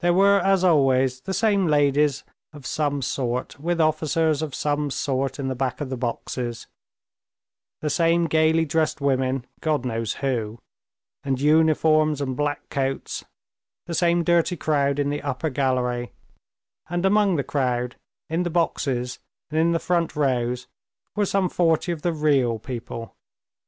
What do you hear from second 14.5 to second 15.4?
crowd in the